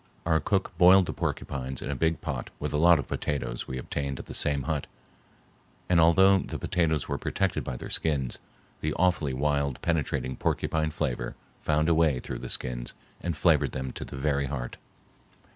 Our 0.25 0.39
cook 0.39 0.75
boiled 0.79 1.05
the 1.05 1.13
porcupines 1.13 1.79
in 1.79 1.91
a 1.91 1.95
big 1.95 2.21
pot 2.21 2.49
with 2.59 2.73
a 2.73 2.77
lot 2.77 2.97
of 2.97 3.07
potatoes 3.07 3.67
we 3.67 3.77
obtained 3.77 4.17
at 4.17 4.25
the 4.25 4.33
same 4.33 4.63
hut, 4.63 4.87
and 5.87 5.99
although 6.01 6.39
the 6.39 6.57
potatoes 6.57 7.07
were 7.07 7.19
protected 7.19 7.63
by 7.63 7.77
their 7.77 7.91
skins, 7.91 8.39
the 8.79 8.95
awfully 8.95 9.35
wild 9.35 9.79
penetrating 9.83 10.35
porcupine 10.37 10.89
flavor 10.89 11.35
found 11.61 11.87
a 11.87 11.93
way 11.93 12.17
through 12.17 12.39
the 12.39 12.49
skins 12.49 12.95
and 13.21 13.37
flavored 13.37 13.73
them 13.73 13.91
to 13.91 14.03
the 14.03 14.17
very 14.17 14.47
heart. 14.47 14.77